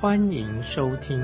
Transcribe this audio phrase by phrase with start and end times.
[0.00, 1.20] 欢迎收听。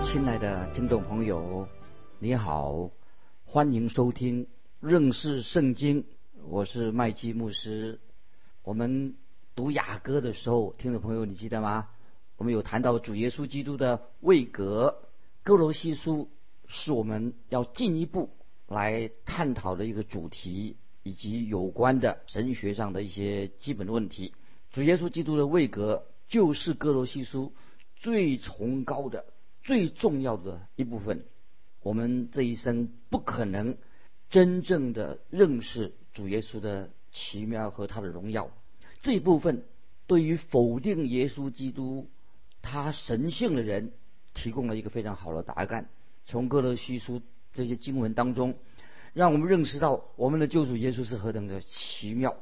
[0.00, 1.66] 亲爱的听众朋友，
[2.20, 2.90] 你好，
[3.44, 4.46] 欢迎收听
[4.78, 6.04] 认识圣经。
[6.46, 7.98] 我是麦基牧师。
[8.62, 9.16] 我们
[9.56, 11.88] 读雅歌的时候，听众朋友，你记得吗？
[12.36, 15.02] 我们有谈到主耶稣基督的位格，
[15.42, 16.30] 哥罗西书
[16.68, 18.30] 是我们要进一步
[18.68, 24.34] 来探讨的一个主题，以及有关的神学上的一些基本的问题。
[24.72, 27.52] 主耶稣基督的位格就是哥罗西书
[27.94, 29.26] 最崇高的。
[29.62, 31.24] 最重要的一部分，
[31.80, 33.78] 我们这一生不可能
[34.28, 38.50] 真正的认识主耶稣的奇妙和他的荣耀。
[39.00, 39.64] 这一部分
[40.06, 42.10] 对于否定耶稣基督
[42.60, 43.92] 他神性的人
[44.34, 45.88] 提供了一个非常好的答案。
[46.26, 47.22] 从哥罗西书
[47.54, 48.58] 这些经文当中，
[49.14, 52.36] 让我们认识到我们的救主耶稣是何等的奇妙。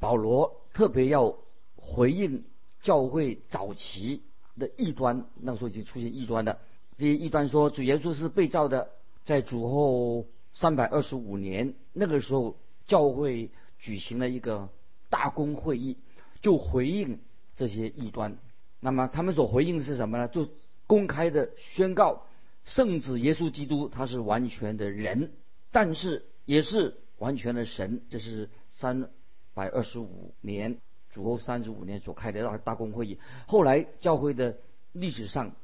[0.00, 1.36] 保罗特别要
[1.76, 2.44] 回应
[2.80, 4.22] 教会早期。
[4.54, 6.58] 的异端，那个时候已经出现异端的。
[6.98, 8.90] 这些异端说主耶稣是被造的，
[9.24, 14.68] 在主后三百二十五年，那个时候教会举行了一个
[15.08, 15.96] 大公会议，
[16.42, 17.18] 就回应
[17.56, 18.36] 这些异端。
[18.78, 20.28] 那么他们所回应的是什么呢？
[20.28, 20.46] 就
[20.86, 22.26] 公开的宣告，
[22.66, 25.32] 圣子耶稣基督他是完全的人，
[25.72, 28.02] 但是也是完全的神。
[28.08, 29.10] 这是三
[29.54, 30.78] 百二十五年。
[31.10, 34.56] 主后三十五年所开的大大公会议，后来教会的
[34.92, 35.54] 历史上，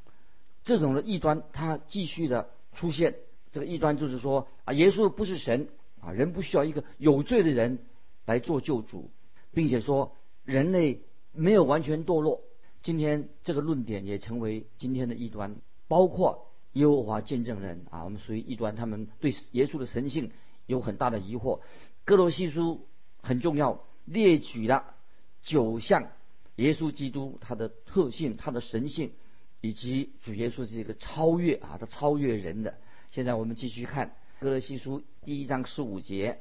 [0.63, 3.15] 这种的异端它继续的出现。
[3.51, 5.69] 这个异端就是说啊，耶稣不是神
[6.03, 7.79] 啊，人不需要一个有罪的人
[8.27, 9.11] 来做救主，
[9.55, 10.15] 并且说
[10.45, 11.01] 人类
[11.33, 12.43] 没有完全堕落。
[12.83, 20.31] 今天这个论点也成为今天的异端，包括耶和华见证人啊，我们属于异端，他们对耶稣的神性
[20.67, 21.61] 有很大的疑惑。
[22.05, 22.87] 哥罗西书
[23.21, 24.95] 很重要，列举了。
[25.41, 26.11] 九项
[26.57, 29.13] 耶稣基督他的特性、他的神性，
[29.61, 32.79] 以及主耶稣这个超越啊，他超越人的。
[33.11, 36.41] 现在我们继续看哥罗西书第一章十五节：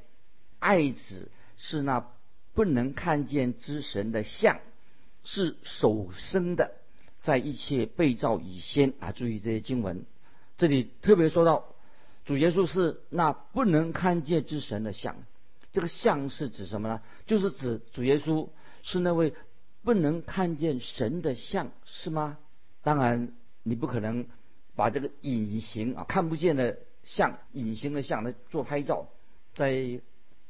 [0.59, 2.11] 爱子是那
[2.53, 4.59] 不能看见之神的像，
[5.23, 6.73] 是首生的，
[7.21, 9.11] 在一切被造以先啊。
[9.11, 10.05] 注意这些经文，
[10.57, 11.75] 这里特别说到
[12.25, 15.16] 主耶稣是那不能看见之神的像。
[15.72, 17.01] 这个像是指什么呢？
[17.25, 18.50] 就是指主耶稣。
[18.84, 19.34] 是那位
[19.84, 22.38] 不能看见神的像是吗？
[22.84, 24.25] 当然，你不可能
[24.75, 29.09] 把这个隐形啊看不见的像、隐形的像来做拍照。
[29.56, 29.72] 在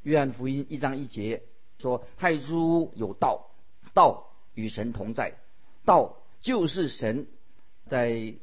[0.02, 1.42] 约翰福音一章一节
[1.78, 3.50] 说：“太初有道，
[3.92, 5.34] 道与神同在，
[5.84, 7.26] 道就是神。”
[7.88, 8.34] 在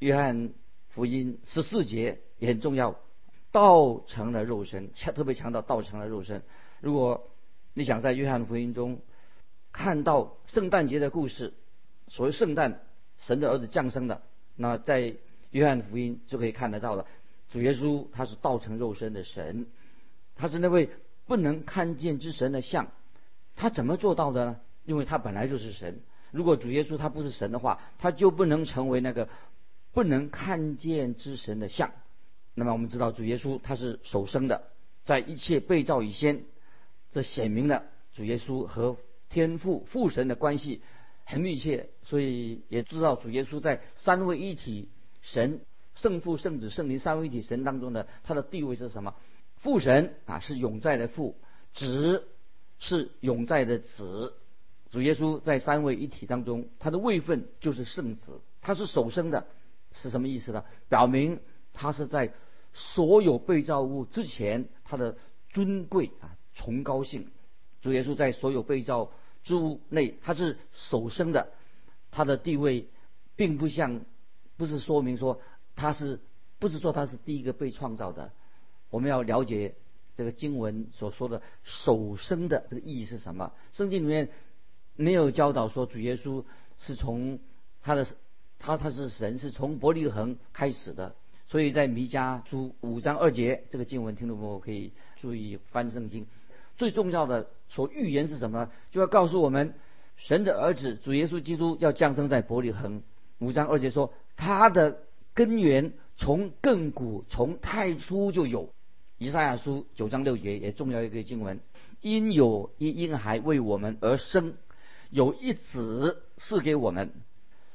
[0.00, 0.50] 约翰
[0.90, 2.96] 福音十四节也很重要，
[3.50, 6.42] 道成了肉身，强特别强调道成了肉身。
[6.80, 7.30] 如果
[7.74, 9.00] 你想在约翰福音中，
[9.72, 11.54] 看到圣诞节的故事，
[12.08, 12.82] 所谓圣诞，
[13.18, 14.22] 神的儿子降生的，
[14.56, 15.14] 那在
[15.50, 17.06] 约翰福音就可以看得到了。
[17.50, 19.66] 主耶稣他是道成肉身的神，
[20.36, 20.90] 他是那位
[21.26, 22.88] 不能看见之神的像，
[23.54, 24.60] 他怎么做到的呢？
[24.84, 26.00] 因为他本来就是神。
[26.32, 29.28] 如果主耶稣他不是神的话，他就不能成为那个
[29.92, 31.92] 不能看见之神的像。
[32.54, 34.64] 那么我们知道主耶稣他是首生的，
[35.04, 36.44] 在一切被造以先，
[37.12, 38.96] 这显明了主耶稣和。
[39.32, 40.82] 天父父神的关系
[41.24, 44.88] 很密切，所以也知道主耶稣在三位一体
[45.22, 45.60] 神
[45.94, 49.14] 圣父圣子圣灵三位一体神当中的他的地位是什么？
[49.54, 51.36] 父神啊是永在的父，
[51.72, 52.26] 子
[52.80, 54.34] 是永在的子。
[54.90, 59.46] 主耶稣在三位一体当中，他的位分就是圣子，他是首生的，
[59.92, 60.64] 是什么意思呢？
[60.88, 61.40] 表明
[61.72, 62.32] 他是在
[62.72, 65.16] 所有被造物之前，他的
[65.48, 67.30] 尊贵啊崇高性。
[67.80, 69.10] 主耶稣在所有被造。
[69.42, 71.50] 之物内他是首生的，
[72.10, 72.90] 他的地位
[73.36, 74.02] 并不像，
[74.58, 75.40] 不是说明说
[75.74, 76.20] 他是
[76.58, 78.32] 不是说他是第一个被创造的。
[78.90, 79.76] 我们要了解
[80.14, 83.54] 这个经文所说的首生的这个意义是什么？
[83.72, 84.28] 圣经里面
[84.94, 86.44] 没有教导说主耶稣
[86.76, 87.38] 是从
[87.80, 88.06] 他的
[88.60, 91.16] 他他是神是从伯利恒开始的。
[91.46, 96.26] 所以在弥迦书五章二节这个经文，听众朋友可以注意翻圣经。
[96.76, 98.70] 最重要的所预言是什么呢？
[98.92, 99.74] 就要告诉我们，
[100.16, 103.02] 神的儿子主耶稣基督要降生在伯利恒。
[103.40, 105.02] 五章二节说，他的
[105.34, 108.70] 根源从亘古从太初就有。
[109.18, 111.58] 以赛亚书九章六节也重要一个经文，
[112.00, 114.54] 因有一婴孩为我们而生，
[115.10, 117.12] 有一子赐给我们。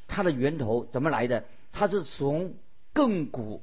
[0.08, 1.46] 它的源头怎么来的？
[1.72, 2.56] 它是从
[2.94, 3.62] 亘古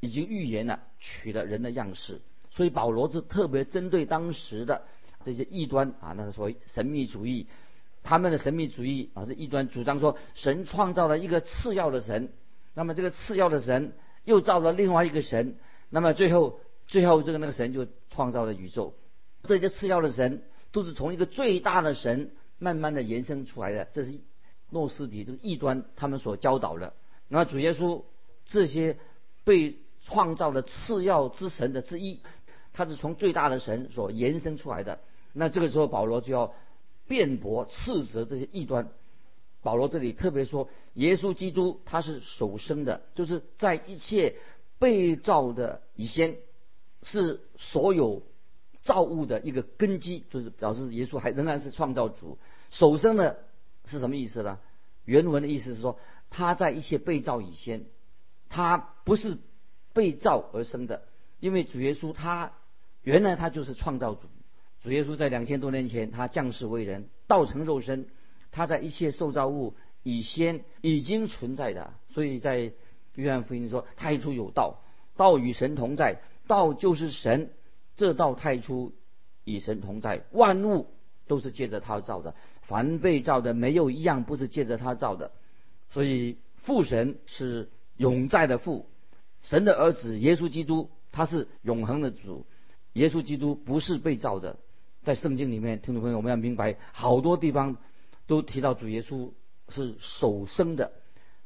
[0.00, 2.20] 已经预言了，取了人的样式。
[2.50, 4.82] 所以保罗是特别针对当时的
[5.24, 7.46] 这些异端啊，那个所谓神秘主义，
[8.02, 12.32] 他们的神秘主义啊，这异端主张说神创造了一个次要的神，
[12.74, 13.92] 那么这个次要的神
[14.24, 15.56] 又造了另外一个神，
[15.88, 18.94] 那么最后最后这个那个神就创造了宇宙。
[19.44, 20.42] 这些次要的神
[20.72, 24.18] 都是从一个最大的神慢慢的延伸出来的，这是
[24.70, 26.92] 诺斯底这个异端他们所教导的。
[27.28, 28.02] 那主耶稣
[28.44, 28.98] 这些
[29.44, 32.20] 被创造的次要之神的之一。
[32.70, 35.00] 他是从最大的神所延伸出来的，
[35.32, 36.54] 那这个时候保罗就要
[37.08, 38.88] 辩驳斥责这些异端。
[39.62, 44.36] 保罗这里特别说，耶稣基督他是首生的，就是在一切
[44.78, 46.36] 被造的以先，
[47.02, 48.22] 是所有
[48.82, 52.38] 造物的一个根基，就是表示耶稣还仍然是创造主。
[52.70, 53.40] 首生的
[53.88, 54.60] 是什么意思呢？
[55.04, 55.98] 原文的意思是说，
[56.30, 57.86] 他在一切被造以先，
[58.48, 59.38] 他不是
[59.92, 61.02] 被造而生的，
[61.40, 62.52] 因为主耶稣他。
[63.04, 64.28] 原来他就是创造主，
[64.82, 68.08] 主耶稣在两千多年前，他降世为人，道成肉身，
[68.50, 72.72] 他在一切受造物以先已经存在的，所以在
[73.14, 74.82] 约翰福音说，太初有道，
[75.16, 77.50] 道与神同在，道就是神，
[77.96, 78.92] 这道太初
[79.44, 80.88] 与神同在，万物
[81.28, 85.30] 都是借着他造的，凡被造的没有一样不是借着他造的，
[85.90, 88.86] 所以父神是永在的父，
[89.42, 92.46] 神的儿子耶稣基督他是永恒的主。
[92.94, 94.58] 耶稣基督不是被造的，
[95.04, 97.76] 在圣经里面，听众朋友，我们要明白，好多地方
[98.26, 99.30] 都提到主耶稣
[99.68, 100.90] 是首生的。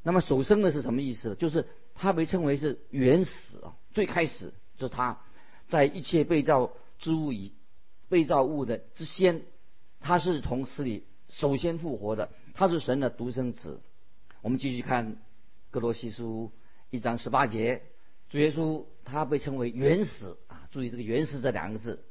[0.02, 1.34] 那么首生的是什么意思？
[1.34, 5.20] 就是他被称为是原始啊，最开始就是他
[5.68, 7.52] 在一切被造之物以
[8.08, 9.42] 被造物的之先，
[10.02, 13.80] 他是从死里首先复活的，他是神的独生子。
[14.40, 15.16] 我们继续看
[15.70, 16.50] 哥罗西书
[16.90, 17.82] 一章十八节，
[18.28, 20.68] 主耶稣他被称为原始啊。
[20.70, 22.04] 注意这个“原始”这两个字，“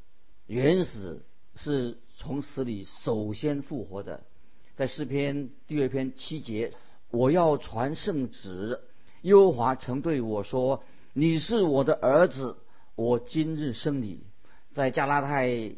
[0.48, 1.22] 原始”
[1.56, 4.24] 是从死里首先复活的。
[4.76, 6.72] 在诗篇第二篇七节，
[7.10, 8.80] 我要传圣旨，
[9.24, 10.84] 耶和华曾对我说
[11.14, 12.58] ：“你是我的儿子，
[12.96, 14.24] 我今日生你。”
[14.72, 15.76] 在加拉太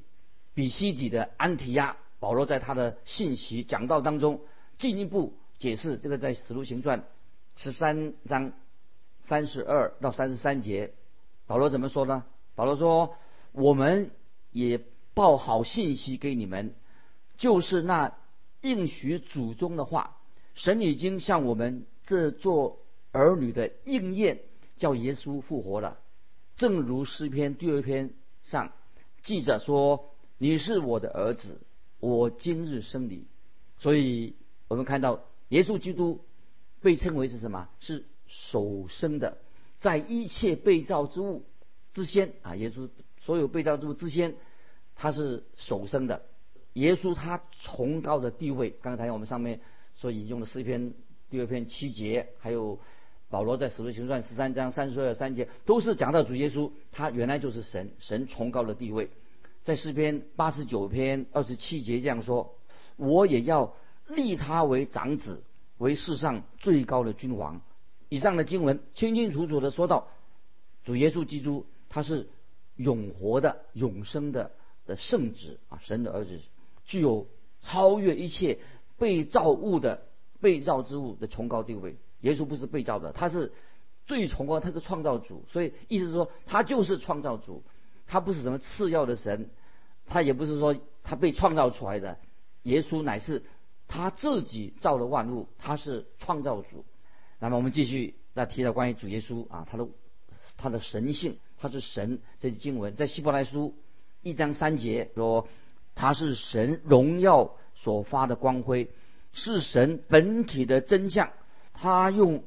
[0.53, 4.39] 比西底的安提亚，保罗在他的信息讲道当中
[4.77, 7.03] 进一步解释这个，在使徒行传
[7.57, 8.53] 十三章
[9.19, 10.93] 三十二到三十三节，
[11.47, 12.23] 保罗怎么说呢？
[12.55, 13.17] 保罗说
[13.51, 14.11] ：“我们
[14.51, 14.79] 也
[15.13, 16.73] 报好信息给你们，
[17.35, 18.15] 就是那
[18.61, 20.15] 应许祖宗的话，
[20.53, 22.79] 神已经向我们这做
[23.11, 24.39] 儿女的应验，
[24.77, 25.99] 叫耶稣复活了。
[26.55, 28.13] 正如诗篇第二篇
[28.45, 28.71] 上
[29.23, 31.59] 记着说：‘你是我的儿子，
[32.09, 33.27] 我今日生你。’
[33.79, 34.35] 所以
[34.67, 36.25] 我们看到耶稣基督
[36.81, 37.69] 被称为是什么？
[37.79, 39.37] 是首生的，
[39.79, 41.45] 在一切被造之物。”
[41.93, 42.89] 之先啊，耶稣
[43.21, 44.35] 所有被造之物之先，
[44.95, 46.23] 他是首生的。
[46.73, 49.61] 耶稣他崇高的地位，刚才我们上面
[49.93, 50.93] 所引用的诗篇
[51.29, 52.79] 第二篇七节，还有
[53.29, 59.09] 保罗在使徒行传十三章三十二三节，都是讲到主耶稣，他原来就是神，神崇高的地位。
[59.63, 62.55] 在诗篇八十九篇二十七节这样说
[62.97, 63.73] ：“我也要
[64.07, 65.43] 立他为长子，
[65.77, 67.61] 为世上最高的君王。”
[68.09, 70.07] 以上的经文清清楚楚的说到
[70.83, 71.65] 主耶稣基督。
[71.89, 72.27] 他是
[72.75, 74.49] 永活的、永生的
[74.87, 76.39] 的圣子啊，神的儿子，
[76.85, 77.27] 具有
[77.61, 78.57] 超越一切
[78.97, 80.07] 被造物的
[80.41, 81.97] 被造之物的崇高地位。
[82.21, 83.53] 耶稣不是被造的，他是
[84.07, 85.45] 最崇高，他是创造主。
[85.51, 87.61] 所以意思是说，他就是创造主，
[88.07, 89.49] 他不是什么次要的神，
[90.05, 92.17] 他也不是说他被创造出来的。
[92.63, 93.43] 耶稣乃是
[93.87, 96.85] 他自己造的万物，他是创造主。
[97.39, 99.87] 那么我们继续再提到关于主耶稣啊，他的
[100.57, 101.37] 他的神性。
[101.59, 103.73] 他是神，这经文在希伯来书
[104.21, 105.47] 一章三节说，
[105.95, 108.91] 他是神荣耀所发的光辉，
[109.31, 111.31] 是神本体的真相。
[111.71, 112.43] 他用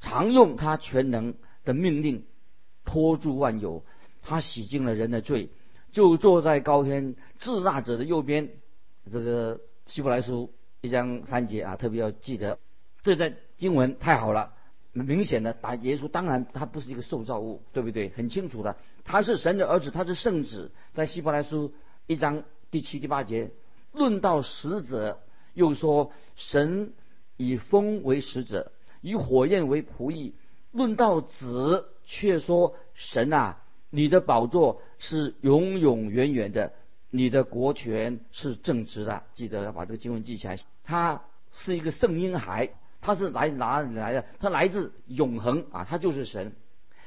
[0.00, 2.24] 常用他全能的命令
[2.84, 3.84] 托住万有，
[4.26, 5.48] 他洗净了人的罪，
[5.92, 8.50] 就坐在高天至大者的右边。
[9.10, 12.58] 这个希伯来书一章三节啊，特别要记得，
[13.02, 14.52] 这段经文太好了。
[14.92, 18.08] 明显的，打耶稣当然他不是一个受造物，对不对？
[18.08, 20.72] 很清楚的，他是神的儿子，他是圣子。
[20.92, 21.72] 在希伯来书
[22.06, 23.50] 一章第七、第八节，
[23.92, 25.20] 论到使者，
[25.52, 26.94] 又说神
[27.36, 30.32] 以风为使者，以火焰为仆役；
[30.72, 33.62] 论到子，却说神啊，
[33.96, 36.74] 你的宝座是永永远远的，
[37.08, 39.22] 你的国权是正直的。
[39.32, 40.58] 记得要把这个经文记起来。
[40.84, 42.68] 他是一个圣婴孩，
[43.00, 44.26] 他是来哪里来的？
[44.38, 46.52] 他来自永恒啊，他就是神。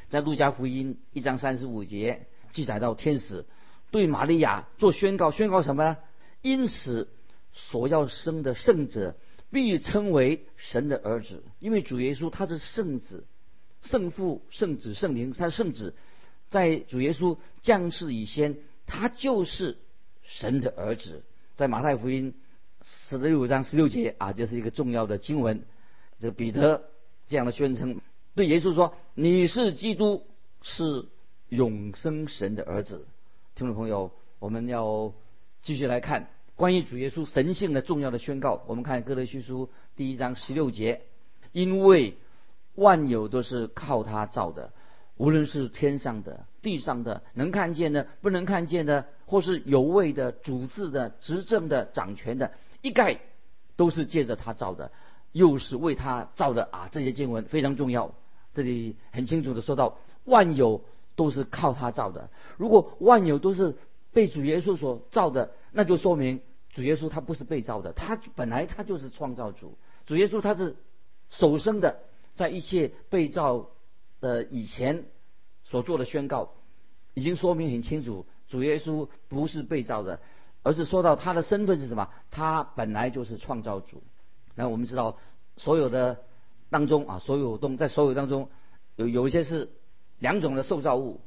[0.07, 3.45] 在路加福音一章三十五节记载到，天使
[3.91, 5.97] 对玛利亚做宣告，宣告什么呢？
[6.41, 7.07] 因此，
[7.53, 9.15] 所要生的圣者
[9.51, 13.25] 必称为神的儿子，因为主耶稣他是圣子，
[13.83, 15.93] 圣父、圣子、圣灵，他是圣子，
[16.49, 19.77] 在主耶稣降世以前，他就是
[20.23, 21.23] 神的儿子。
[21.55, 22.33] 在马太福音
[22.83, 25.63] 十六章十六节啊，这是一个重要的经文，
[26.19, 26.89] 这个彼得
[27.27, 28.01] 这样的宣称。
[28.35, 30.25] 对耶稣说：“你是基督，
[30.61, 31.05] 是
[31.49, 33.05] 永生神的儿子。”
[33.55, 35.13] 听众朋友，我们要
[35.61, 38.63] 继续来看关于主耶稣神性的重要的宣告。
[38.67, 41.01] 我们看哥德西书第一章十六节
[41.51, 42.15] ：“因为
[42.75, 44.71] 万有都是靠他造的，
[45.19, 53.19] 无论是天上的、地上的，能看见的、不能看见的，或是有位的、主治的、执政的、掌权的，一概
[53.75, 54.93] 都是借着他造的，
[55.33, 58.15] 又是为他造的啊！”这些经文非常重要。
[58.53, 60.85] 这里很清楚的说到，万有
[61.17, 62.29] 都是靠他造的。
[62.55, 63.75] 如果万有都是
[64.13, 66.39] 被主耶稣所造的，那就说明
[66.71, 69.77] 主耶稣他不是被造的，他本来他就是创造主。
[70.05, 70.77] 主耶稣他是
[71.29, 71.99] 首生的，
[72.35, 73.69] 在一切被造
[74.21, 75.05] 的以前
[75.63, 76.51] 所做的宣告，
[77.13, 80.19] 已经说明很清楚，主耶稣不是被造的，
[80.63, 82.09] 而是说到他的身份是什么？
[82.31, 84.03] 他本来就是创造主。
[84.55, 85.17] 那我们知道
[85.57, 86.21] 所有的。
[86.71, 88.47] 当中啊，所有东在所有当中，
[88.95, 89.71] 有有一些是
[90.19, 91.19] 两种的受造物，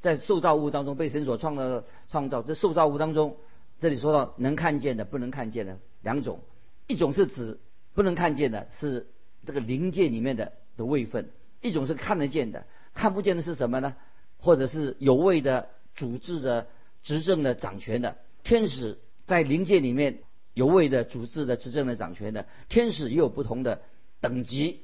[0.00, 2.42] 在受造物当中被神所创造的创造。
[2.42, 3.38] 这受造物当中，
[3.78, 6.40] 这里说到能看见的、不能看见的两种，
[6.86, 7.58] 一种是指
[7.94, 9.08] 不能看见的，是
[9.46, 11.24] 这个灵界里面的的位分；
[11.60, 13.94] 一种是看得见的，看不见的是什么呢？
[14.38, 16.66] 或者是有位的、主治的、
[17.02, 20.20] 执政的、掌权的天使，在灵界里面
[20.54, 23.82] 有位的、主治的、执政的、掌权的天使也有不同的
[24.20, 24.80] 等级。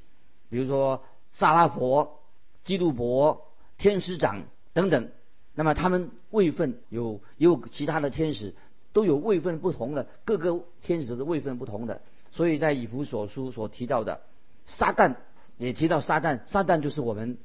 [0.51, 1.03] 比如说
[1.33, 2.21] 萨拉佛、
[2.65, 5.11] 基督伯、天使长等等，
[5.55, 8.55] 那么他们位分有也有其他的天使
[8.93, 12.03] 都有位分不同的，各个天使的位分不同的。
[12.31, 14.21] 所以在以弗所书所提到的
[14.67, 15.15] 撒旦
[15.59, 17.39] 也提到撒旦，撒旦就是我们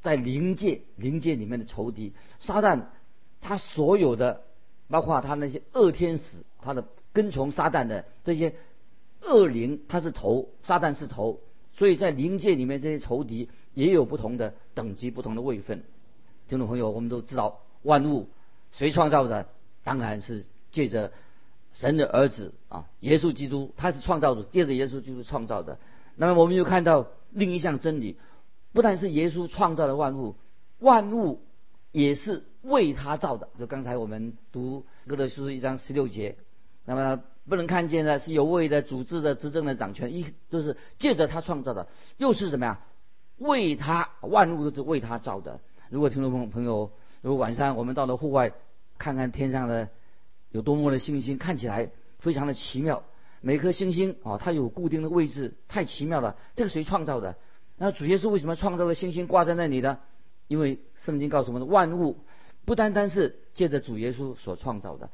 [0.00, 2.14] 在灵界灵界里面的仇敌。
[2.38, 2.86] 撒旦
[3.40, 4.42] 他所有的
[4.88, 8.54] 包括他那些恶天使，他的跟从撒旦的这些
[9.22, 11.40] 恶灵，他是头，撒旦是头。
[11.72, 15.84] 所以在灵界里面，这些仇敌也有不同的等级、不同的位分。
[16.48, 18.28] 听众朋友，我们都知道，万物
[18.72, 19.46] 谁创造的？
[19.82, 21.10] 当然是借着
[21.72, 25.78] 神的儿子啊，耶稣基督，他是创造主，借着耶稣基督创造的。
[26.20, 28.16] 那么我们又看到另一项真理，
[28.74, 30.36] 不但是耶稣创造的万物，
[30.78, 31.40] 万物
[31.92, 33.48] 也是为他造的。
[33.58, 36.36] 就刚才我们读哥德书一章十六节，
[36.84, 37.22] 那么。
[37.48, 42.80] 不能看见的是有位的、组织的、执政的、掌权，一都是借着他创造的，又是什么呀？
[43.38, 45.58] 为他万物都是为他造的。
[45.88, 48.52] 如果听众朋朋友，如果晚上我们到了户外，
[48.98, 49.88] 看看天上的
[50.52, 53.02] 有多么的星星，看起来非常的奇妙。
[53.40, 56.36] 每颗星星啊，它有固定的位置，太奇妙了。
[56.56, 57.36] 这个谁创造的？
[57.76, 59.98] 那主耶稣为什么创造了星星挂在那里呢？
[60.48, 62.18] 因为圣经告诉我们，万物
[62.64, 65.10] 不单单是借着主耶稣所创造的，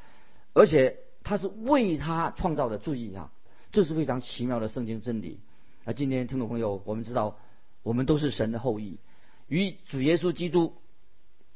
[0.52, 0.98] 而且。
[1.28, 3.32] 他是为他创造的，注意啊，
[3.72, 5.40] 这是非常奇妙的圣经真理。
[5.84, 7.36] 啊，今天听众朋友，我们知道，
[7.82, 9.00] 我们都是神的后裔，
[9.48, 10.76] 与主耶稣基督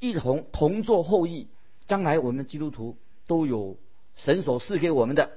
[0.01, 1.47] 一同同作后裔。
[1.87, 2.97] 将来我们基督徒
[3.29, 3.77] 都有
[4.17, 5.31] 神所赐给我们的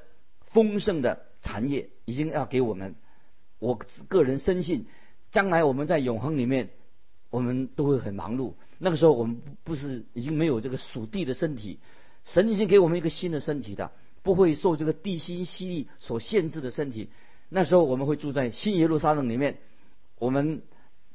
[0.54, 2.96] 丰盛的产业，已经要给我们。
[3.60, 4.86] 我个人深信，
[5.32, 6.70] 将来我们在永恒里面，
[7.30, 8.54] 我们都会很忙碌。
[8.78, 11.80] 那个时候，我们不是已经没有这个属地的身体，
[12.24, 13.92] 神已经给我们一个新的身体的。
[14.22, 17.10] 不会受这个地心吸力所限制的身体，
[17.50, 19.58] 那时候我们会住在新耶路撒冷里面。
[20.18, 20.62] 我们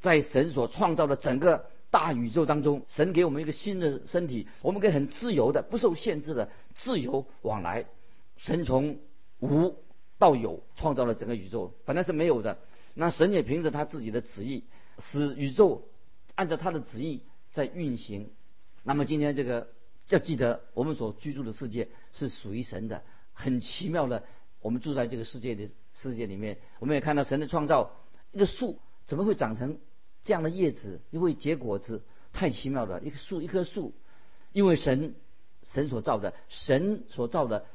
[0.00, 7.86] 在神所创造的整个大宇宙当中，神给我们一个新的身体，我们可以很自由的、不受限制的自由往来。
[8.36, 8.98] 神从
[9.40, 9.76] 无
[10.18, 12.58] 到有创造了整个宇宙，本来是没有的。
[12.94, 14.64] 那神也凭着他自己的旨意，
[14.98, 15.88] 使宇宙
[16.34, 18.30] 按照他的旨意在运行。
[18.82, 19.68] 那么今天这个。
[20.10, 23.02] 要记得，我们所居住的世界是属于神的，
[23.34, 24.24] 很奇妙的。
[24.62, 27.90] 我们住在这个世界的世界里面，我们也看到神的创造。
[28.32, 29.78] 一个树怎么会长成
[30.24, 32.02] 这样的叶子，又会结果子？
[32.32, 33.02] 太奇妙了！
[33.02, 33.92] 一棵树，一棵树，
[34.54, 35.14] 因为神
[35.64, 37.66] 神所造的，神所造的，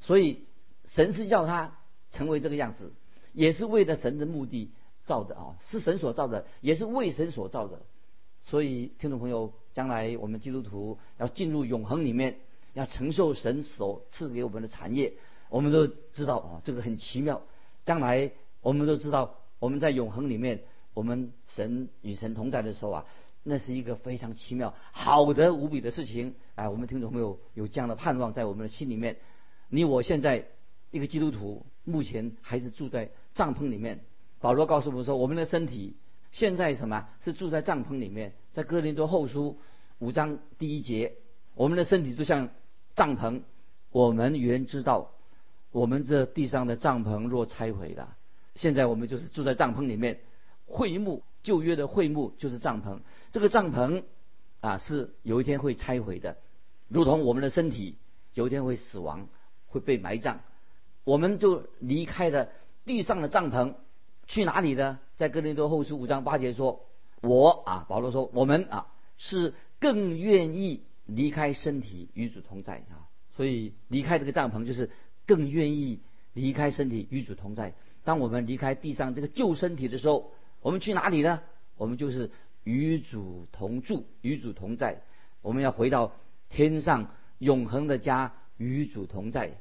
[0.00, 0.44] 所以
[0.86, 1.78] 神是叫他
[2.08, 2.92] 成为这个样子，
[3.32, 4.72] 也是为了神的目的
[5.04, 7.82] 造的啊，是神所造的，也是为神所造的。
[8.42, 12.38] 所以听众朋友，将来我们基督徒要进入永恒里面，
[12.74, 15.14] 要承受神所赐给我们的产业，
[15.50, 17.42] 我们都知道啊，这个很奇妙。
[17.84, 20.62] 将来我们都知道，我们在永恒里面，
[20.94, 23.06] 我们神与神同在的时候啊。
[23.48, 26.34] 那是一个非常奇妙、好的无比的事情。
[26.56, 29.18] 哎，我们听众朋友有这样的盼望在我们的心里面。
[29.68, 30.48] 你我现在
[30.96, 34.00] 一个基督徒，目前还是住在帐篷里面。
[34.40, 35.96] 保罗告诉我们说，我们的身体
[36.30, 37.06] 现在什么？
[37.20, 38.32] 是住在帐篷里面。
[38.52, 39.58] 在哥林多后书
[39.98, 41.14] 五章第一节，
[41.54, 42.48] 我们的身体就像
[42.94, 43.42] 帐篷。
[43.90, 45.12] 我们原知道，
[45.70, 48.16] 我们这地上的帐篷若拆毁了，
[48.54, 50.20] 现在我们就是住在帐篷里面。
[50.66, 52.98] 会幕旧约的会幕就是帐篷，
[53.30, 54.02] 这个帐篷
[54.60, 56.36] 啊是有一天会拆毁的，
[56.88, 57.96] 如同我们的身体
[58.34, 59.28] 有一天会死亡，
[59.68, 60.40] 会被埋葬，
[61.06, 62.48] 我们就离开了
[62.84, 63.74] 地上的帐篷，
[64.26, 64.98] 去哪里呢？
[65.14, 66.84] 在哥林多后书五章八节说，
[67.22, 74.90] 我啊保罗说我们啊是更愿意离开身体与主同在啊，所以离开这个帐篷就是
[75.26, 76.00] 更愿意
[76.34, 77.72] 离开身体与主同在。
[78.04, 80.32] 当我们离开地上这个旧身体的时候。
[80.62, 81.42] 我们去哪里呢？
[81.76, 82.28] 我们就是
[82.64, 85.00] 与主同住，与主同在。
[85.42, 86.10] 我们要回到
[86.48, 89.52] 天上永恒的家，与主同在。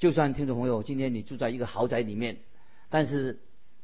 [0.00, 2.38] 就算听众朋友今天你住在一个豪宅里面，
[2.88, 3.38] 但是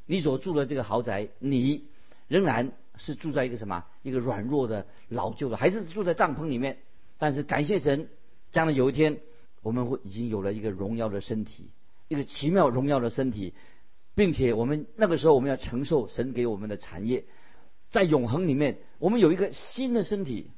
[0.07, 1.85] 你所住的这个豪宅，你
[2.27, 3.85] 仍然是住在一个什么？
[4.03, 6.79] 一个软弱的老旧的，还是住在帐篷里面？
[7.19, 8.09] 但是感谢神，
[8.51, 9.21] 将来有一天
[9.61, 11.69] 我们会已经有了一个荣耀的身体，
[12.09, 13.53] 一个奇妙荣耀的身体。
[14.15, 17.27] 并且我们那个时候，我们要承受神给我们的产业，
[17.91, 20.51] 在永恒里面，我们有一个新的身体，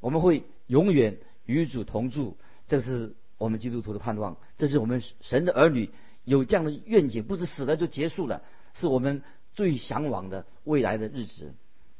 [0.00, 2.36] 我们会永远与主同住。
[2.66, 5.90] 这是我们基督徒的盼望，这是我们神的儿女
[6.24, 8.42] 有这样的愿景，不是死了就结束了，
[8.74, 9.22] 是我们
[9.52, 11.54] 最向往的未来的日子。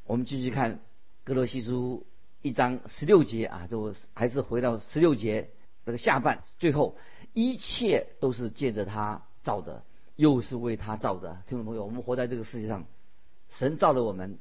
[0.05, 0.81] 我们继续看
[1.25, 2.07] 哥罗西书
[2.42, 5.51] 一章十六节啊，就还是回到十六节
[5.85, 6.96] 这个下半，最后
[7.33, 9.83] 一切都是借着他造的。
[10.16, 12.87] 又是为他造的，听众朋友，我们活在这个世界上，
[13.51, 14.38] 神造了我们，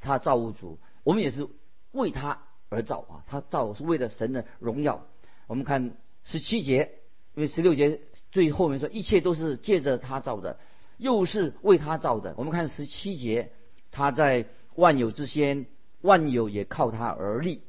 [0.00, 1.46] 他造物主，我们也是
[1.92, 3.24] 为他而造啊。
[3.26, 5.04] 他造是为了神的荣耀。
[5.46, 6.92] 我们看十七节，
[7.34, 8.00] 因为十六节
[8.30, 10.58] 最后面说一切都是借着他造的，
[10.96, 12.34] 又是为他造的。
[12.36, 13.52] 我们看十七节，
[13.90, 15.66] 他在万有之先，
[16.00, 17.62] 万有也靠他而立，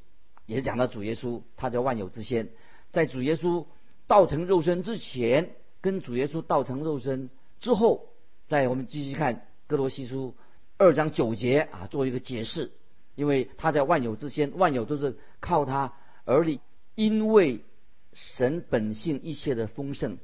[0.46, 2.50] 也讲到主耶稣，他在万有之先，
[2.92, 3.66] 在主耶稣
[4.08, 7.30] 道成肉身之前，跟主耶稣道成肉身。
[7.60, 8.10] 之后，
[8.48, 10.36] 在我们继续看哥罗西书
[10.78, 12.72] 二章九节啊，做一个解释。
[13.16, 16.62] 因为他在万有之先，万有都是靠他而立。
[16.96, 17.66] 因为
[18.14, 20.18] 神本性一切的丰盛，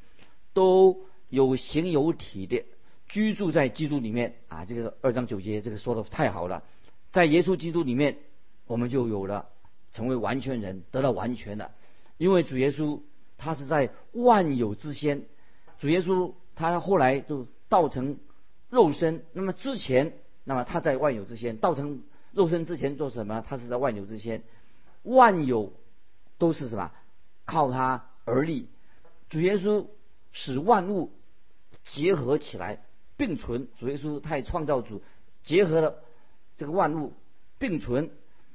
[0.54, 2.66] 都有形有体的
[3.08, 4.66] 居住在基督里面啊。
[4.66, 6.64] 这个二章九节这个说的太好了，
[7.12, 8.18] 在耶稣基督里面，
[8.68, 9.50] 我们就有了
[9.92, 11.72] 成为完全人，得到完全的。
[12.18, 13.02] 因为主耶稣
[13.38, 15.24] 他是在万有之先，
[15.80, 16.34] 主耶稣。
[16.58, 18.18] 他后来就道成
[18.70, 20.14] 肉身，那么之前，
[20.46, 23.44] 那么他在万有之先，道成肉身之前做什么？
[23.46, 24.42] 他是在万有之先，
[25.04, 25.74] 万有
[26.38, 26.94] 都是什么？
[27.46, 28.68] 靠他而立。
[29.30, 29.88] 主耶稣
[30.32, 31.12] 使万物
[31.84, 32.84] 结合起来
[33.18, 33.68] 并存。
[33.80, 35.02] 主耶稣他也创造主，
[35.44, 35.96] 结合了
[36.58, 37.14] 这个万物
[37.58, 38.12] 并存，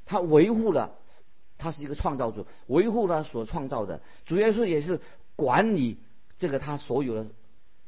[0.07, 0.97] 他维护了，
[1.59, 4.01] 他是一个创造主，维护了所创造的。
[4.27, 5.01] 主耶稣也是
[5.37, 5.99] 管理
[6.39, 7.27] 这个他所有的。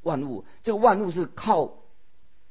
[0.02, 1.74] 万物，这个万物是靠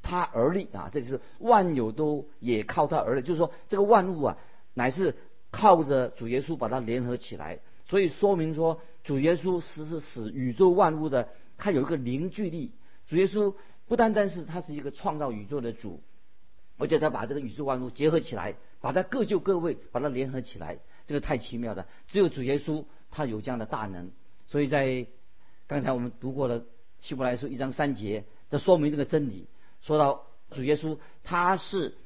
[0.01, 0.89] 他而立啊！
[0.89, 4.37] 这就是万有都也靠他而立，就是说这个万物啊，
[4.73, 5.17] 乃是
[5.51, 7.59] 靠着主耶稣把它联合起来，
[7.91, 11.27] 所以说明说主耶稣是是使宇宙万物的，
[11.58, 12.71] 他有一个凝聚力。
[13.06, 13.54] 主耶稣
[13.86, 16.01] 不单单是他是一个创造宇宙的主，
[16.77, 21.86] 而且他把这个宇宙万物结合起来，把它各就各位，把它联合起来，这个太奇妙了。
[22.08, 24.10] 只有主耶稣他有这样的大能，
[24.47, 25.06] 所以在
[25.67, 26.63] 刚才我们读过了。
[27.01, 29.47] 希伯来书一章三节，这说明这个真理。
[29.82, 31.97] 说到主耶稣，他是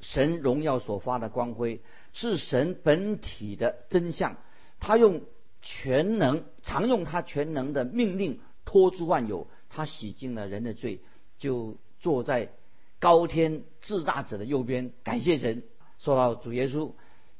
[0.00, 1.80] 神荣耀所发的光辉，
[2.12, 4.36] 是神本体的真相。
[4.82, 5.22] 他用
[5.62, 9.46] 全能，常用他全能的命令托住万有。
[9.70, 11.00] 他洗净了人的罪，
[11.38, 12.50] 就坐在
[12.98, 14.92] 高天至大者的右边。
[15.04, 15.62] 感谢神。
[16.00, 16.90] 说到主耶稣，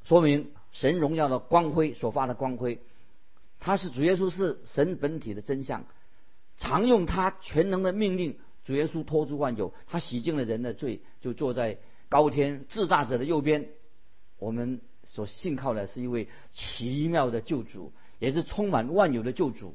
[0.05, 2.78] 说明神荣耀的光辉所发的光辉，
[3.59, 5.85] 他是主耶稣是神本体的真相。
[6.59, 11.78] 常用他全能的命令，主耶稣托住万有，他洗净了人的罪，就坐在
[12.09, 13.68] 高天至大者的右边。
[14.38, 19.75] 我们所信靠的是一位奇妙的救主，也是充满万有的救主。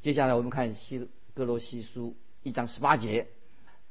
[0.00, 3.28] 接下来我们看西哥罗西书一章十八节，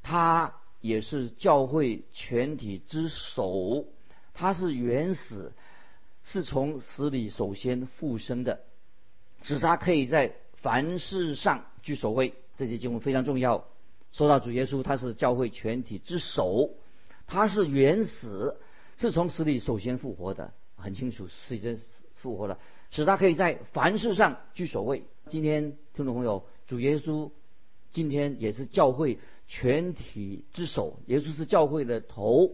[0.01, 3.85] 他也是教会全体之首，
[4.33, 5.51] 他是原始，
[6.23, 8.61] 是从死里首先复生的，
[9.43, 12.33] 使他可以在凡事上居首位。
[12.55, 13.65] 这些经文非常重要。
[14.11, 16.71] 说到主耶稣，他是教会全体之首，
[17.27, 18.55] 他是原始，
[18.97, 21.77] 是从死里首先复活的，很清楚，是已经
[22.15, 22.57] 复活了，
[22.89, 25.03] 使他可以在凡事上居首位。
[25.27, 27.29] 今天听众朋友，主耶稣
[27.91, 32.51] 今天也是教会全体之首，耶稣是教会的头，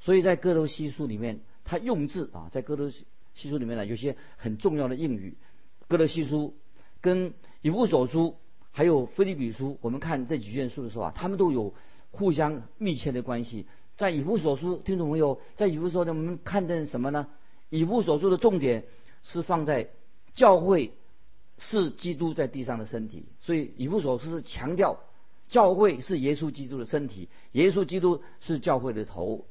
[0.00, 5.36] 所以在哥罗西书里面，他用字啊，在哥罗西书里面呢，有些很重要的应语。
[5.88, 6.54] 哥罗西书
[7.00, 8.36] 跟以弗所书
[8.70, 11.74] 还有菲利比书，我们看这几卷书的时候啊，他们都有
[12.10, 13.66] 互相密切的关系。
[13.96, 17.28] 在以弗所书，听众朋友，在以弗所，我们看见什么呢？
[17.70, 18.84] 以弗所书的重点
[19.22, 19.88] 是放在
[20.32, 20.92] 教会。
[21.58, 25.00] 是基督在地上的身体，所以以弗所书是强调
[25.48, 29.46] 教会是耶稣基督的身体，耶稣基督是教会的头，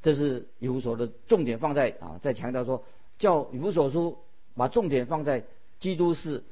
[0.00, 2.84] 这是以弗所的重点放在啊，在强调说
[3.18, 4.16] 教以弗所书
[4.54, 5.44] 把重点放在
[5.78, 6.42] 基督是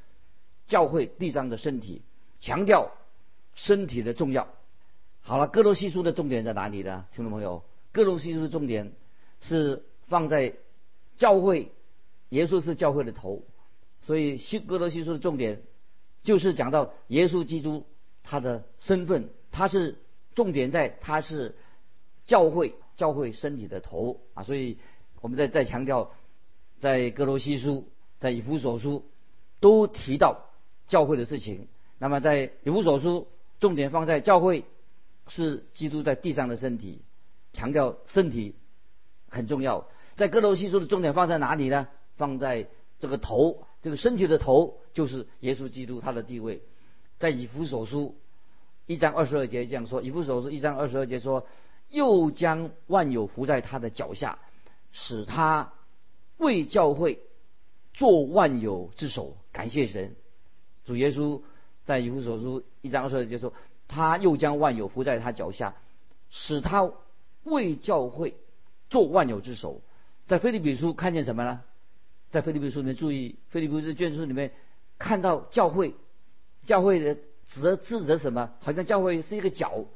[0.67, 2.03] 教会地上的身体，
[2.38, 2.91] 强调
[3.55, 4.49] 身体的重要。
[5.23, 7.07] 好了，哥罗西书的重点在哪里呢？
[7.14, 7.62] 听众朋友，
[7.93, 8.93] 哥罗西书的重点
[9.41, 10.53] 是放在
[11.18, 11.72] 教会，
[12.31, 13.42] 耶稣是教会的头。
[14.00, 15.62] 所以，希哥罗西书的重点
[16.22, 17.85] 就是讲到耶稣基督
[18.22, 19.98] 他的身份，他是
[20.35, 21.57] 重点在他是
[22.24, 24.44] 教会教会身体的头啊。
[24.44, 24.78] 所以，
[25.20, 26.12] 我们再再强调，
[26.78, 29.04] 在哥罗西书、在以弗所书
[29.61, 30.46] 都提到
[30.87, 31.68] 教会的事情。
[31.98, 33.26] 那么，在以弗所书
[33.59, 34.64] 重点放在教会
[35.26, 37.02] 是基督在地上的身体，
[37.52, 38.54] 强调身体
[39.28, 39.88] 很重要。
[40.18, 41.87] 在哥罗西书的重点放在哪里呢？
[42.16, 42.66] 放在
[42.98, 43.62] 这个头。
[43.83, 46.61] 这个身体的头就是耶稣基督，他的地位，
[47.20, 48.16] 在以弗所书
[48.87, 51.46] 一章二十二节这样说：以弗所书一章二十二节说，
[51.88, 54.40] 又将万有伏在他的脚下，
[54.90, 55.72] 使他
[56.37, 57.20] 为教会
[57.94, 59.37] 做万有之首。
[59.52, 60.16] 感谢神，
[60.85, 61.42] 主耶稣
[61.85, 63.52] 在以弗所书一章二十二节说，
[63.87, 65.76] 他又将万有伏在他脚下，
[66.28, 66.90] 使他
[67.44, 68.35] 为教会
[68.90, 69.81] 做万有之首。
[70.29, 71.62] 在菲利比书看见什么呢？
[72.31, 74.53] 在菲利比书里面注意，菲利比书卷书里面
[74.99, 75.95] 看到教会，
[76.67, 77.14] 教会的
[77.47, 78.53] 指指责什么？
[78.61, 79.87] 好像教会是一个角，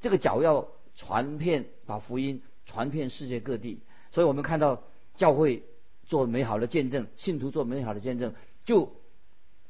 [0.00, 3.80] 这个角要传遍，把福音传遍世界各地。
[4.10, 4.82] 所以我们看到
[5.14, 5.62] 教会
[6.04, 8.92] 做美好的见证，信徒做美好的见证，就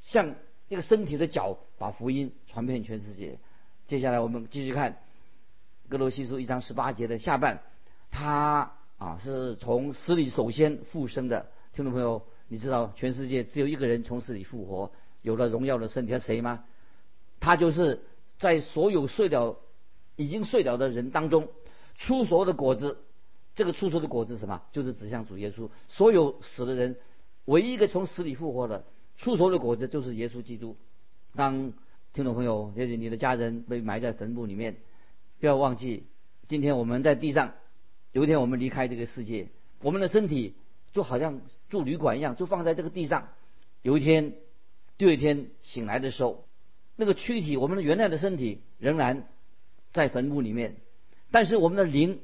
[0.00, 0.34] 像
[0.68, 3.38] 一个身体的脚，把福音传遍全世界。
[3.86, 4.96] 接下来我们继续看
[5.90, 7.60] 格罗西书一章十八节的下半，
[8.10, 11.46] 他啊是从死里首先复生的。
[11.72, 16.64] 听众朋友，你知道全世界只有一个人从死里复活，有了荣耀的身体，谁吗？
[17.40, 18.02] 他就是
[18.38, 19.58] 在所有睡了、
[20.16, 21.48] 已经睡了的人当中
[21.96, 22.98] 出所有的果子。
[23.54, 24.62] 这个出熟的果子是什么？
[24.70, 25.70] 就是指向主耶稣。
[25.88, 26.96] 所有死的人，
[27.46, 28.84] 唯一一个从死里复活的
[29.16, 30.76] 出熟的果子就是耶稣基督。
[31.34, 31.72] 当
[32.12, 34.76] 听众朋友，也许你的家人被埋在坟墓里面，
[35.40, 36.04] 不要忘记，
[36.46, 37.54] 今天我们在地上，
[38.12, 39.48] 有一天我们离开这个世界，
[39.82, 40.54] 我们的身体。
[40.92, 43.28] 就好像住旅馆一样，就放在这个地上。
[43.80, 44.34] 有一天，
[44.98, 46.44] 第二天醒来的时候，
[46.96, 49.28] 那个躯体，我们的原来的身体仍然
[49.92, 50.74] 在坟墓里面，
[51.30, 52.18] 但是我们的灵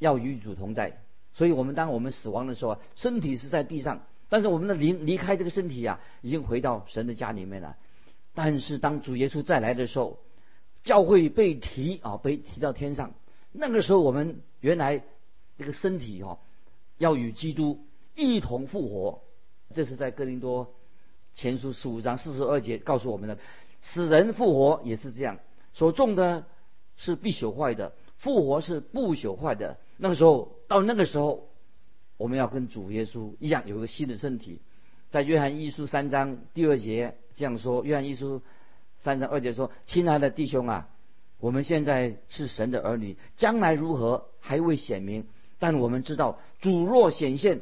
[0.00, 0.98] 要与主同在。
[1.34, 7.76] 所以，我们当我们死亡的时候，身体是在地上，但是我们的灵离开这个身体啊，已经回到神的家里面了。
[8.34, 10.18] 但是，当主耶稣再来的时候，
[10.82, 13.14] 教会被提啊，被提到天上。
[13.52, 15.04] 那个时候，我们原来
[15.60, 16.38] 这个身体哦，
[16.96, 17.84] 要与基督。
[18.16, 19.20] 一同复活，
[19.74, 20.74] 这是在哥林多
[21.34, 23.38] 前书十五章四十二节告诉我们的。
[23.82, 25.38] 死人复活也是这样，
[25.74, 26.46] 所种的
[26.96, 29.76] 是必朽坏的，复活是不朽坏的。
[29.98, 31.50] 那个时候，到那个时候，
[32.16, 34.62] 我们要跟主耶稣一样，有个新的身体。
[35.10, 38.40] 在约翰一书三章第二节这样说：约翰一书
[38.96, 40.88] 三章二节说：“亲爱的弟兄啊，
[41.38, 45.26] 我们现在是神的儿女，将来如何还未显明，
[45.60, 47.60] 但我们知道主若显现。”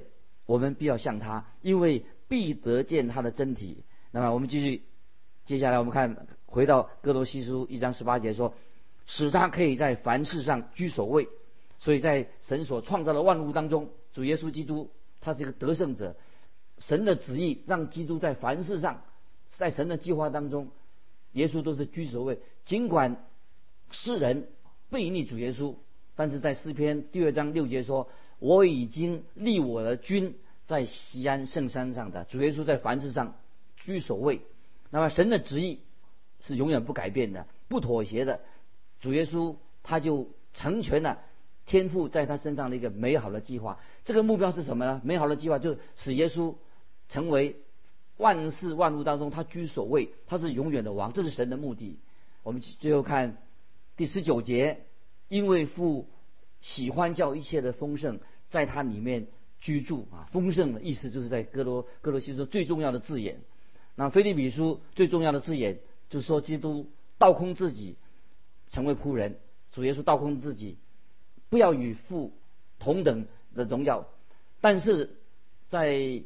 [0.48, 3.84] 我们必要向他，因为必得见他的真体。
[4.12, 4.82] 那么我们继续，
[5.44, 8.54] 接下来我们看回到哥罗西书一章十八节说，
[9.04, 11.28] 使他可以在凡事上居首位。
[11.78, 16.16] 所以在神所创造的万物当中，主耶稣基督他是一个得胜者。
[16.78, 19.02] 神的旨意让基督在凡事上，
[19.50, 20.70] 在神的计划当中，
[21.32, 22.38] 耶稣都是居首位。
[22.64, 23.22] 尽管
[23.90, 24.48] 世人
[24.88, 25.74] 背逆主耶稣，
[26.18, 28.10] 但是在诗篇第二章六节说。
[28.40, 33.34] 我已经立我的君在西安圣山上的，主耶稣在凡事上
[33.76, 34.42] 居首位。
[34.90, 35.80] 那么神的旨意
[36.38, 38.38] 是永远不改变的、不妥协的。
[39.00, 41.18] 主耶稣他就成全了
[41.66, 43.80] 天父在他身上的一个美好的计划。
[44.04, 45.00] 这个目标是什么呢？
[45.02, 46.54] 美好的计划就是使耶稣
[47.08, 47.56] 成为
[48.18, 51.98] 万事万物当中他居首位，他是永远的王，这是神的目的。
[52.44, 53.36] 我们最后看
[53.96, 54.84] 第十九节，
[55.28, 56.08] 因为父
[56.60, 59.26] 喜欢叫一切的丰盛在他里面。
[59.60, 63.40] 居住啊，丰盛的意思就是在哥罗哥罗西书最重要的字眼。
[63.96, 66.88] 那菲利比书最重要的字眼就是说，基督
[67.18, 67.96] 倒空自己，
[68.70, 69.40] 成为仆人。
[69.72, 70.78] 主耶稣倒空自己，
[71.48, 72.32] 不要与父
[72.78, 74.06] 同等的荣耀。
[74.60, 75.18] 但是
[75.68, 76.22] 在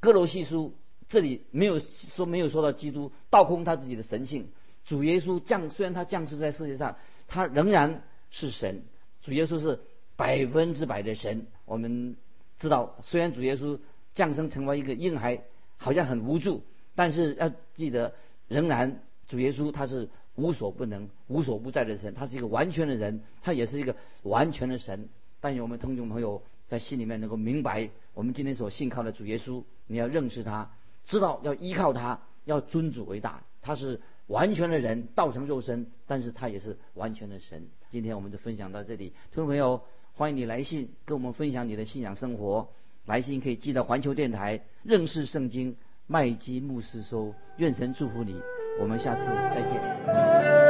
[0.00, 0.74] 哥罗西书
[1.08, 4.50] 这里没有说没有说到基督倒空他自己的神性。
[4.86, 6.96] 主耶稣降虽然他降世在世界上，
[7.28, 8.82] 他仍然是神。
[9.22, 9.80] 主耶稣是
[10.16, 11.46] 百分之百的神。
[11.64, 12.16] 我们。
[12.58, 13.78] 知道，虽然主耶稣
[14.12, 15.44] 降生成为一个婴孩，
[15.78, 16.62] 好像很无助，
[16.94, 18.12] 但是要记得，
[18.48, 25.08] 仍然主耶稣他是无所不能、无所不在的神，他是一个完全的人，他也是一个完全的神。
[25.40, 30.70] 但愿我们听众朋友在心里面能够明白，我们今天所信靠的主耶稣，你要认识他，
[31.06, 33.42] 知道要依靠他，要尊主为大。
[33.62, 37.66] 他是完全的人，道成肉身，但是他也是完全的神。
[37.88, 39.82] 今天我们就分享到这里，听众朋友。
[40.14, 42.68] 欢迎你来信跟我们分享你的信仰生活，
[43.06, 48.38] 来信可以寄到环球电台认识圣经麦基牧师收，愿神祝福你，
[48.80, 50.69] 我们下次再见。